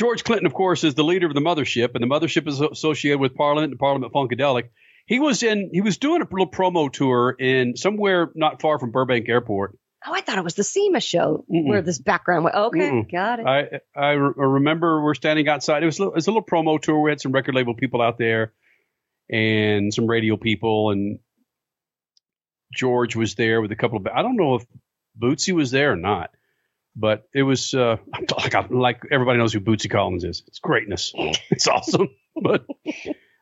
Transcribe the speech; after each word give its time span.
George 0.00 0.24
Clinton, 0.24 0.46
of 0.46 0.54
course, 0.54 0.82
is 0.82 0.94
the 0.94 1.04
leader 1.04 1.26
of 1.26 1.34
the 1.34 1.42
mothership, 1.42 1.94
and 1.94 2.02
the 2.02 2.06
mothership 2.06 2.48
is 2.48 2.58
associated 2.58 3.20
with 3.20 3.34
Parliament 3.34 3.70
and 3.70 3.78
Parliament 3.78 4.14
Funkadelic. 4.14 4.70
He 5.04 5.20
was 5.20 5.42
in. 5.42 5.68
He 5.74 5.82
was 5.82 5.98
doing 5.98 6.22
a 6.22 6.24
little 6.24 6.50
promo 6.50 6.90
tour 6.90 7.36
in 7.38 7.76
somewhere 7.76 8.30
not 8.34 8.62
far 8.62 8.78
from 8.78 8.92
Burbank 8.92 9.28
Airport. 9.28 9.76
Oh, 10.06 10.14
I 10.14 10.22
thought 10.22 10.38
it 10.38 10.44
was 10.44 10.54
the 10.54 10.64
SEMA 10.64 11.00
show 11.00 11.44
Mm-mm. 11.52 11.68
where 11.68 11.82
this 11.82 11.98
background 11.98 12.44
went. 12.44 12.56
Okay, 12.56 12.78
Mm-mm. 12.78 13.12
got 13.12 13.40
it. 13.40 13.46
I 13.46 13.80
I 13.94 14.12
re- 14.12 14.32
remember 14.36 15.04
we're 15.04 15.12
standing 15.12 15.46
outside. 15.48 15.82
It 15.82 15.86
was 15.86 15.98
a 15.98 16.02
little, 16.02 16.14
it 16.14 16.16
was 16.16 16.28
a 16.28 16.30
little 16.30 16.46
promo 16.46 16.80
tour. 16.80 17.02
We 17.02 17.10
had 17.10 17.20
some 17.20 17.32
record 17.32 17.54
label 17.54 17.74
people 17.74 18.00
out 18.00 18.16
there, 18.16 18.54
and 19.30 19.92
some 19.92 20.06
radio 20.06 20.38
people, 20.38 20.92
and 20.92 21.18
George 22.72 23.16
was 23.16 23.34
there 23.34 23.60
with 23.60 23.70
a 23.70 23.76
couple 23.76 23.98
of. 23.98 24.06
I 24.06 24.22
don't 24.22 24.36
know 24.36 24.54
if 24.54 24.64
Bootsy 25.22 25.52
was 25.52 25.70
there 25.70 25.92
or 25.92 25.96
not, 25.96 26.30
but 26.96 27.28
it 27.34 27.42
was 27.42 27.74
uh, 27.74 27.96
like 28.36 28.70
like 28.70 29.02
everybody 29.10 29.38
knows 29.38 29.52
who 29.52 29.60
Bootsy 29.60 29.90
Collins 29.90 30.24
is. 30.24 30.42
It's 30.46 30.58
greatness. 30.58 31.12
It's 31.50 31.66
awesome. 31.66 32.08
But 32.42 32.64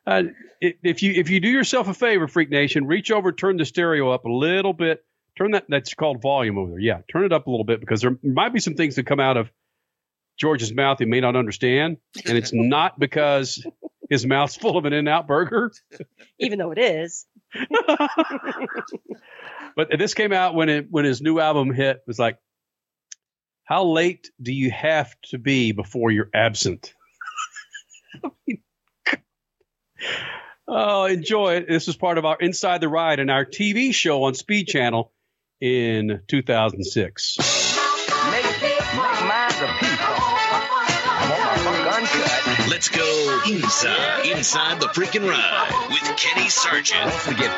uh, 0.05 0.23
if 0.59 1.03
you 1.03 1.13
if 1.13 1.29
you 1.29 1.39
do 1.39 1.47
yourself 1.47 1.87
a 1.87 1.93
favor, 1.93 2.27
Freak 2.27 2.49
Nation, 2.49 2.87
reach 2.87 3.11
over, 3.11 3.31
turn 3.31 3.55
the 3.55 3.63
stereo 3.63 4.09
up 4.09 4.25
a 4.25 4.31
little 4.31 4.73
bit. 4.73 5.05
Turn 5.37 5.51
that 5.51 5.65
that's 5.69 5.93
called 5.93 6.21
volume 6.21 6.57
over 6.57 6.71
there. 6.71 6.79
Yeah, 6.79 7.01
turn 7.09 7.23
it 7.23 7.31
up 7.31 7.45
a 7.45 7.51
little 7.51 7.63
bit 7.63 7.79
because 7.79 8.01
there 8.01 8.17
might 8.23 8.51
be 8.51 8.59
some 8.59 8.73
things 8.73 8.95
that 8.95 9.05
come 9.05 9.19
out 9.19 9.37
of 9.37 9.51
George's 10.37 10.73
mouth 10.73 10.97
he 10.99 11.05
may 11.05 11.21
not 11.21 11.35
understand, 11.35 11.97
and 12.25 12.37
it's 12.37 12.51
not 12.51 12.99
because 12.99 13.63
his 14.09 14.25
mouth's 14.25 14.57
full 14.57 14.75
of 14.75 14.85
an 14.85 14.91
In-N-Out 14.91 15.27
burger. 15.27 15.71
Even 16.39 16.57
though 16.57 16.71
it 16.71 16.79
is. 16.79 17.27
But 19.75 19.97
this 19.97 20.13
came 20.13 20.33
out 20.33 20.55
when 20.55 20.67
it 20.67 20.87
when 20.89 21.05
his 21.05 21.21
new 21.21 21.39
album 21.39 21.73
hit. 21.73 21.97
It 21.97 22.03
was 22.05 22.19
like, 22.19 22.37
how 23.69 23.85
late 23.85 24.31
do 24.41 24.51
you 24.51 24.71
have 24.71 25.15
to 25.21 25.37
be 25.37 25.73
before 25.73 26.09
you're 26.09 26.31
absent? 26.33 26.95
oh, 30.67 31.05
enjoy 31.05 31.57
it. 31.57 31.67
This 31.67 31.85
was 31.85 31.95
part 31.95 32.17
of 32.17 32.25
our 32.25 32.35
Inside 32.39 32.81
the 32.81 32.89
Ride 32.89 33.19
and 33.19 33.29
our 33.29 33.45
TV 33.45 33.93
show 33.93 34.23
on 34.23 34.33
Speed 34.33 34.69
Channel 34.69 35.11
in 35.61 36.21
2006. 36.27 37.37
Let's 42.69 42.89
go 42.89 43.41
inside, 43.47 44.25
inside 44.25 44.81
the 44.81 44.87
freaking 44.87 45.29
ride 45.29 45.89
with 45.89 46.17
Kenny 46.17 46.49
Sargent. 46.49 47.03
Don't 47.03 47.13
forget 47.13 47.51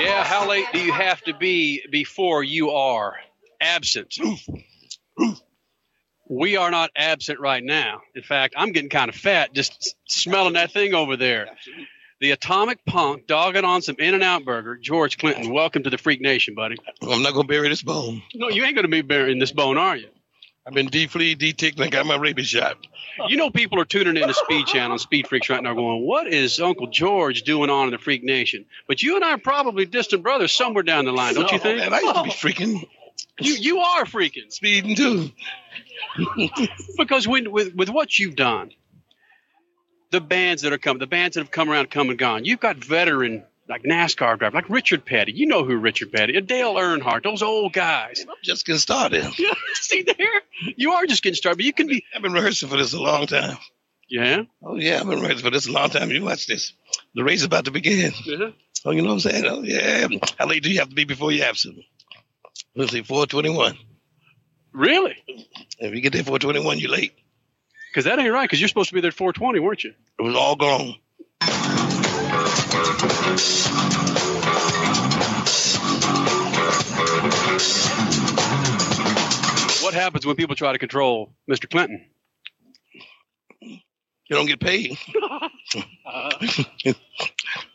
Yeah, 0.00 0.24
how 0.24 0.48
late 0.48 0.66
do 0.72 0.80
you 0.80 0.92
have 0.92 1.20
to 1.22 1.34
be 1.34 1.82
before 1.90 2.42
you 2.42 2.70
are 2.70 3.16
absent? 3.60 4.16
We 6.28 6.56
are 6.56 6.70
not 6.70 6.90
absent 6.96 7.38
right 7.40 7.62
now. 7.62 8.00
In 8.14 8.22
fact, 8.22 8.54
I'm 8.56 8.72
getting 8.72 8.88
kind 8.90 9.08
of 9.08 9.14
fat 9.14 9.52
just 9.54 9.94
smelling 10.08 10.54
that 10.54 10.72
thing 10.72 10.94
over 10.94 11.16
there. 11.16 11.48
The 12.20 12.30
Atomic 12.30 12.84
Punk 12.86 13.26
dogging 13.26 13.64
on 13.64 13.82
some 13.82 13.96
In 13.98 14.14
and 14.14 14.22
Out 14.22 14.44
Burger. 14.44 14.76
George 14.76 15.18
Clinton, 15.18 15.52
welcome 15.52 15.82
to 15.82 15.90
the 15.90 15.98
Freak 15.98 16.20
Nation, 16.22 16.54
buddy. 16.54 16.76
I'm 17.02 17.22
not 17.22 17.34
gonna 17.34 17.46
bury 17.46 17.68
this 17.68 17.82
bone. 17.82 18.22
No, 18.34 18.48
you 18.48 18.64
ain't 18.64 18.74
going 18.74 18.84
to 18.84 18.88
be 18.90 19.02
burying 19.02 19.38
this 19.38 19.52
bone, 19.52 19.76
are 19.76 19.96
you? 19.96 20.08
I've 20.66 20.72
been 20.72 20.88
defleed, 20.88 21.36
deticked, 21.36 21.74
and 21.74 21.82
I 21.84 21.88
got 21.88 22.06
my 22.06 22.16
rabies 22.16 22.46
shot. 22.46 22.78
You 23.28 23.36
know, 23.36 23.50
people 23.50 23.78
are 23.80 23.84
tuning 23.84 24.16
in 24.16 24.26
to 24.26 24.34
Speed 24.34 24.66
Channel, 24.66 24.98
Speed 24.98 25.28
Freaks 25.28 25.50
right 25.50 25.62
now, 25.62 25.74
going, 25.74 26.06
"What 26.06 26.26
is 26.26 26.58
Uncle 26.58 26.86
George 26.86 27.42
doing 27.42 27.68
on 27.68 27.88
in 27.88 27.92
the 27.92 27.98
Freak 27.98 28.24
Nation?" 28.24 28.64
But 28.88 29.02
you 29.02 29.16
and 29.16 29.24
I 29.24 29.32
are 29.32 29.38
probably 29.38 29.84
distant 29.84 30.22
brothers 30.22 30.52
somewhere 30.52 30.82
down 30.82 31.04
the 31.04 31.12
line, 31.12 31.34
don't 31.34 31.50
you 31.50 31.58
oh, 31.58 31.60
think? 31.60 31.78
Man, 31.80 31.92
I 31.92 32.00
used 32.00 32.14
to 32.14 32.22
be 32.22 32.30
freaking, 32.30 32.88
You 33.38 33.54
you 33.54 33.78
are 33.80 34.04
freaking 34.04 34.50
speeding 34.50 34.96
too. 34.96 35.30
because 36.96 37.28
when 37.28 37.50
with 37.52 37.74
with 37.74 37.90
what 37.90 38.18
you've 38.18 38.36
done, 38.36 38.70
the 40.12 40.20
bands 40.20 40.62
that 40.62 40.72
are 40.72 40.78
coming, 40.78 40.98
the 40.98 41.06
bands 41.06 41.34
that 41.34 41.40
have 41.40 41.50
come 41.50 41.68
around, 41.68 41.90
come 41.90 42.08
and 42.08 42.18
gone. 42.18 42.46
You've 42.46 42.60
got 42.60 42.76
veteran 42.76 43.44
like 43.68 43.82
NASCAR 43.82 44.38
driver, 44.38 44.54
like 44.54 44.68
Richard 44.68 45.04
Petty. 45.04 45.32
You 45.32 45.46
know 45.46 45.64
who 45.64 45.76
Richard 45.76 46.12
Petty, 46.12 46.40
Dale 46.40 46.74
Earnhardt, 46.74 47.22
those 47.22 47.42
old 47.42 47.72
guys. 47.72 48.24
I'm 48.28 48.34
just 48.42 48.66
getting 48.66 48.78
started. 48.78 49.24
See 49.74 50.02
there, 50.02 50.42
you 50.76 50.92
are 50.92 51.06
just 51.06 51.22
getting 51.22 51.36
started, 51.36 51.56
but 51.56 51.64
you 51.64 51.72
can 51.72 51.86
be. 51.86 52.04
I've 52.14 52.22
been 52.22 52.32
rehearsing 52.32 52.68
for 52.68 52.76
this 52.76 52.92
a 52.92 53.00
long 53.00 53.26
time. 53.26 53.56
Yeah. 54.08 54.42
Oh 54.62 54.76
yeah, 54.76 55.00
I've 55.00 55.08
been 55.08 55.20
rehearsing 55.20 55.44
for 55.44 55.50
this 55.50 55.66
a 55.66 55.72
long 55.72 55.90
time. 55.90 56.10
You 56.10 56.22
watch 56.24 56.46
this. 56.46 56.72
The 57.14 57.24
race 57.24 57.40
is 57.40 57.46
about 57.46 57.64
to 57.64 57.70
begin. 57.70 58.12
Uh-huh. 58.12 58.50
Oh, 58.84 58.90
you 58.90 59.00
know 59.00 59.08
what 59.08 59.14
I'm 59.14 59.20
saying? 59.20 59.44
Oh 59.46 59.62
yeah. 59.62 60.08
How 60.38 60.46
late 60.46 60.62
do 60.62 60.70
you 60.70 60.78
have 60.80 60.90
to 60.90 60.94
be 60.94 61.04
before 61.04 61.32
you're 61.32 61.46
absent? 61.46 61.78
Let's 62.76 62.92
see, 62.92 63.02
421. 63.02 63.78
Really? 64.72 65.16
If 65.78 65.94
you 65.94 66.00
get 66.00 66.12
there 66.12 66.24
421, 66.24 66.78
you're 66.80 66.90
late. 66.90 67.14
Because 67.90 68.06
that 68.06 68.18
ain't 68.18 68.32
right. 68.32 68.42
Because 68.42 68.60
you're 68.60 68.68
supposed 68.68 68.88
to 68.88 68.94
be 68.94 69.00
there 69.00 69.08
at 69.08 69.14
420, 69.14 69.60
weren't 69.60 69.84
you? 69.84 69.94
It 70.18 70.22
was 70.22 70.34
all 70.34 70.56
gone. 70.56 70.96
What 79.82 79.94
happens 79.94 80.26
when 80.26 80.36
people 80.36 80.54
try 80.54 80.72
to 80.72 80.78
control 80.78 81.32
Mr. 81.48 81.68
Clinton? 81.68 82.04
You 83.60 84.36
don't 84.36 84.46
get 84.46 84.60
paid. 84.60 84.96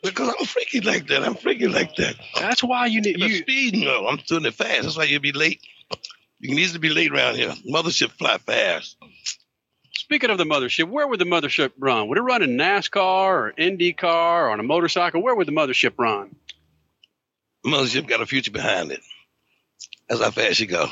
because 0.03 0.33
I'm 0.39 0.45
freaky 0.45 0.81
like 0.81 1.07
that. 1.07 1.23
I'm 1.23 1.35
freaky 1.35 1.67
like 1.67 1.95
that. 1.97 2.15
That's 2.39 2.63
why 2.63 2.87
you 2.87 3.01
need 3.01 3.19
you 3.19 3.37
speeding 3.37 3.85
though. 3.85 4.07
I'm 4.07 4.17
doing 4.27 4.45
it 4.45 4.55
fast. 4.55 4.81
That's 4.83 4.97
why 4.97 5.03
you'll 5.03 5.21
be 5.21 5.31
late. 5.31 5.61
You 6.39 6.49
can 6.49 6.57
easily 6.57 6.79
be 6.79 6.89
late 6.89 7.11
around 7.11 7.35
here. 7.35 7.53
Mothership 7.69 8.09
fly 8.11 8.37
fast. 8.37 8.97
Speaking 9.99 10.29
of 10.29 10.37
the 10.37 10.45
mothership, 10.45 10.87
where 10.87 11.05
would 11.05 11.19
the 11.19 11.25
mothership 11.25 11.73
run? 11.77 12.07
Would 12.07 12.17
it 12.17 12.21
run 12.21 12.41
in 12.41 12.51
NASCAR 12.51 13.33
or 13.33 13.53
IndyCar 13.57 14.03
or 14.45 14.49
on 14.49 14.61
a 14.61 14.63
motorcycle? 14.63 15.21
Where 15.21 15.35
would 15.35 15.45
the 15.45 15.51
mothership 15.51 15.95
run? 15.97 16.37
Mothership 17.65 18.07
got 18.07 18.21
a 18.21 18.25
future 18.25 18.49
behind 18.49 18.93
it. 18.93 19.01
That's 20.07 20.21
how 20.21 20.31
fast 20.31 20.61
you 20.61 20.67
go. 20.67 20.87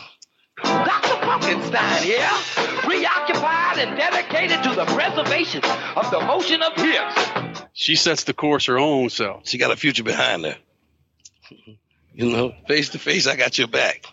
Dr. 0.62 1.07
Funkenstein, 1.25 2.06
yeah? 2.06 2.38
Preoccupied 2.81 3.78
and 3.78 3.97
dedicated 3.97 4.62
to 4.63 4.75
the 4.75 4.84
preservation 4.84 5.63
of 5.95 6.12
the 6.12 6.19
motion 6.19 6.62
of 6.62 6.74
hips. 6.74 7.62
She 7.72 7.95
sets 7.95 8.25
the 8.25 8.34
course 8.34 8.66
her 8.66 8.78
own 8.78 9.09
self. 9.09 9.47
She 9.47 9.57
got 9.57 9.72
a 9.72 9.78
future 9.78 10.03
behind 10.03 10.44
her. 10.44 10.57
You 12.13 12.29
know, 12.29 12.53
face 12.68 12.89
to 12.89 13.00
face, 13.00 13.25
I 13.25 13.38
got 13.38 13.57
your 13.57 13.69
back. 13.69 14.06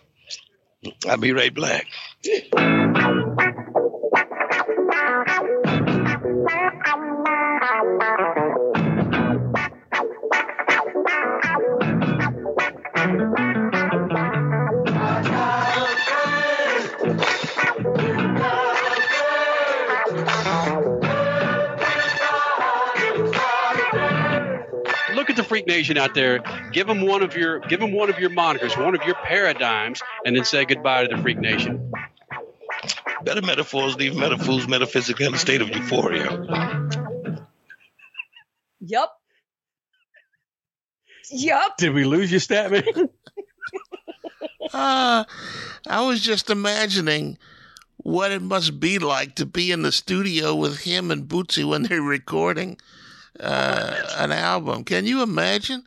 I'll 1.05 1.17
be 1.17 1.33
right 1.33 1.53
black. 1.53 1.85
Look 7.95 8.03
at 25.29 25.37
the 25.37 25.45
freak 25.47 25.67
Nation 25.67 25.97
out 25.97 26.13
there. 26.13 26.43
Give 26.73 26.87
them 26.87 27.05
one 27.05 27.23
of 27.23 27.37
your 27.37 27.59
give 27.59 27.79
them 27.79 27.93
one 27.93 28.09
of 28.09 28.19
your 28.19 28.29
monikers, 28.29 28.77
one 28.81 28.95
of 28.95 29.03
your 29.03 29.15
paradigms, 29.15 30.01
and 30.25 30.35
then 30.35 30.43
say 30.43 30.65
goodbye 30.65 31.07
to 31.07 31.15
the 31.15 31.21
Freak 31.21 31.39
Nation. 31.39 31.89
Better 33.23 33.41
metaphors 33.41 33.95
leave 33.95 34.17
metaphors 34.17 34.67
metaphysically 34.67 35.25
in 35.25 35.33
a 35.33 35.37
state 35.37 35.61
of 35.61 35.69
euphoria. 35.69 36.84
Yup. 38.87 39.11
Yup. 41.31 41.77
Did 41.77 41.93
we 41.93 42.03
lose 42.03 42.31
you, 42.31 42.39
Statman? 42.39 43.09
Uh, 44.73 45.23
I 45.87 46.01
was 46.05 46.21
just 46.21 46.49
imagining 46.49 47.37
what 47.97 48.31
it 48.31 48.41
must 48.41 48.79
be 48.79 48.97
like 48.99 49.35
to 49.35 49.45
be 49.45 49.71
in 49.71 49.83
the 49.83 49.91
studio 49.91 50.55
with 50.55 50.79
him 50.81 51.11
and 51.11 51.27
Bootsy 51.27 51.63
when 51.63 51.83
they're 51.83 52.01
recording 52.01 52.77
uh, 53.39 53.95
an 54.17 54.31
album. 54.31 54.83
Can 54.83 55.05
you 55.05 55.21
imagine? 55.21 55.83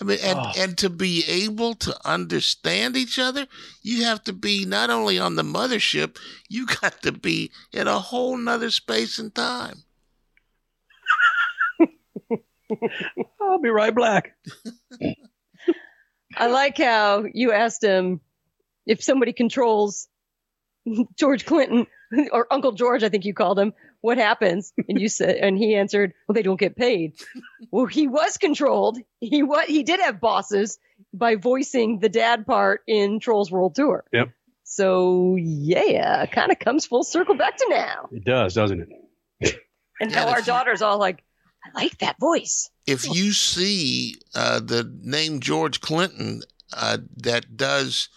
I 0.00 0.04
mean, 0.04 0.18
and, 0.22 0.38
Oh. 0.38 0.52
and 0.56 0.78
to 0.78 0.88
be 0.88 1.24
able 1.26 1.74
to 1.74 1.94
understand 2.08 2.96
each 2.96 3.18
other, 3.18 3.46
you 3.82 4.04
have 4.04 4.22
to 4.24 4.32
be 4.32 4.64
not 4.64 4.90
only 4.90 5.18
on 5.18 5.34
the 5.34 5.42
mothership, 5.42 6.16
you 6.48 6.66
got 6.66 7.02
to 7.02 7.12
be 7.12 7.50
in 7.72 7.88
a 7.88 7.98
whole 7.98 8.36
nother 8.36 8.70
space 8.70 9.18
and 9.18 9.34
time. 9.34 9.82
I'll 13.40 13.60
be 13.60 13.68
right 13.70 13.94
black. 13.94 14.34
I 16.36 16.46
like 16.46 16.78
how 16.78 17.24
you 17.32 17.52
asked 17.52 17.82
him 17.82 18.20
if 18.86 19.02
somebody 19.02 19.32
controls 19.32 20.08
George 21.18 21.44
Clinton 21.44 21.86
or 22.32 22.46
Uncle 22.52 22.72
George, 22.72 23.02
I 23.02 23.08
think 23.08 23.24
you 23.24 23.34
called 23.34 23.58
him. 23.58 23.72
what 24.00 24.18
happens? 24.18 24.72
And 24.88 25.00
you 25.00 25.08
said, 25.08 25.36
and 25.36 25.56
he 25.58 25.74
answered, 25.74 26.12
well, 26.26 26.34
they 26.34 26.42
don't 26.42 26.58
get 26.58 26.76
paid. 26.76 27.14
well, 27.70 27.86
he 27.86 28.08
was 28.08 28.36
controlled. 28.36 28.98
He 29.20 29.42
what 29.42 29.68
he 29.68 29.82
did 29.82 30.00
have 30.00 30.20
bosses 30.20 30.78
by 31.12 31.36
voicing 31.36 31.98
the 31.98 32.08
dad 32.08 32.46
part 32.46 32.82
in 32.86 33.20
Trolls 33.20 33.50
World 33.50 33.74
Tour. 33.74 34.04
Yep. 34.12 34.30
So 34.64 35.36
yeah, 35.36 36.26
kind 36.26 36.52
of 36.52 36.58
comes 36.58 36.86
full 36.86 37.02
circle 37.02 37.34
back 37.34 37.56
to 37.56 37.66
now. 37.68 38.08
It 38.12 38.24
does, 38.24 38.54
doesn't 38.54 38.80
it? 38.80 38.88
And 40.00 40.10
Yeah, 40.10 40.24
now 40.24 40.30
our 40.30 40.42
daughter's 40.42 40.80
all 40.80 40.98
like, 40.98 41.22
I 41.64 41.70
like 41.82 41.98
that 41.98 42.18
voice. 42.18 42.70
if 42.86 43.06
you 43.08 43.32
see 43.32 44.16
uh, 44.34 44.60
the 44.60 44.90
name 45.02 45.40
George 45.40 45.80
Clinton 45.80 46.42
uh, 46.72 46.98
that 47.18 47.56
does 47.56 48.08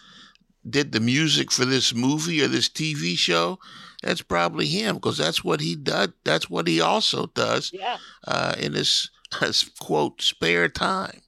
did 0.69 0.93
the 0.93 0.99
music 1.01 1.51
for 1.51 1.65
this 1.65 1.93
movie 1.93 2.41
or 2.41 2.47
this 2.47 2.69
TV 2.69 3.17
show, 3.17 3.59
that's 4.01 4.21
probably 4.21 4.65
him 4.67 4.95
because 4.95 5.17
that's 5.17 5.43
what 5.43 5.59
he 5.59 5.75
does. 5.75 6.09
That's 6.23 6.49
what 6.49 6.67
he 6.67 6.79
also 6.79 7.25
does 7.27 7.71
Yeah. 7.73 7.97
uh, 8.25 8.55
in 8.57 8.73
his, 8.73 9.09
his 9.41 9.69
quote 9.81 10.21
spare 10.21 10.69
time. 10.69 11.19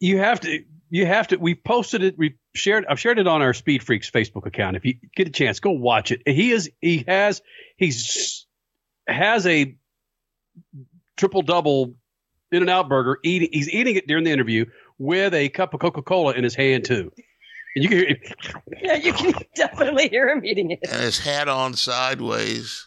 You 0.00 0.18
have 0.18 0.40
to. 0.40 0.64
You 0.90 1.06
have 1.06 1.28
to. 1.28 1.36
We 1.36 1.54
posted 1.54 2.02
it. 2.02 2.14
We 2.18 2.36
shared. 2.54 2.84
I've 2.88 3.00
shared 3.00 3.18
it 3.18 3.26
on 3.26 3.42
our 3.42 3.54
Speed 3.54 3.82
Freaks 3.82 4.10
Facebook 4.10 4.46
account. 4.46 4.76
If 4.76 4.84
you 4.84 4.94
get 5.16 5.26
a 5.28 5.30
chance, 5.30 5.60
go 5.60 5.70
watch 5.72 6.10
it. 6.12 6.22
He 6.26 6.50
is. 6.52 6.70
He 6.80 7.04
has. 7.08 7.42
He's 7.76 8.43
has 9.06 9.46
a 9.46 9.76
triple 11.16 11.42
double 11.42 11.94
in 12.52 12.62
and 12.62 12.70
out 12.70 12.88
burger. 12.88 13.18
Eating. 13.24 13.48
He's 13.52 13.68
eating 13.68 13.96
it 13.96 14.06
during 14.06 14.24
the 14.24 14.30
interview 14.30 14.66
with 14.98 15.34
a 15.34 15.48
cup 15.50 15.74
of 15.74 15.80
Coca 15.80 16.02
Cola 16.02 16.32
in 16.32 16.44
his 16.44 16.54
hand 16.54 16.84
too. 16.84 17.12
And 17.74 17.84
you 17.84 17.88
can 17.88 17.98
hear. 17.98 18.16
Yeah, 18.82 18.94
you 18.96 19.12
can 19.12 19.34
definitely 19.54 20.08
hear 20.08 20.28
him 20.28 20.44
eating 20.44 20.70
it. 20.70 20.80
And 20.90 21.00
his 21.00 21.18
hat 21.18 21.48
on 21.48 21.74
sideways. 21.74 22.86